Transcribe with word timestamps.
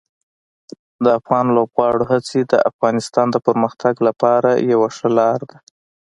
د 1.03 1.05
افغان 1.19 1.45
لوبغاړو 1.55 2.03
هڅې 2.11 2.39
د 2.51 2.53
افغانستان 2.69 3.27
د 3.31 3.37
پرمختګ 3.47 3.93
لپاره 4.07 4.49
یوه 4.71 4.87
ښه 4.95 5.09
لار 5.19 5.39
ده. 5.49 5.57